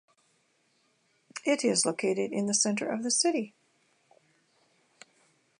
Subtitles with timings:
[1.45, 3.53] It is located in the centre of the city.